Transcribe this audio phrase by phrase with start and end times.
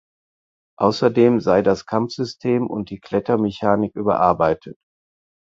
[0.79, 4.79] Außerdem sei das Kampfsystem und die Klettermechanik überarbeitet.